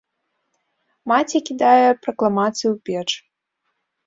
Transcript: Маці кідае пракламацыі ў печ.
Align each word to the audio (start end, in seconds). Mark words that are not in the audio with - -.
Маці 1.11 1.37
кідае 1.49 1.87
пракламацыі 2.07 2.69
ў 2.71 2.75
печ. 2.89 3.09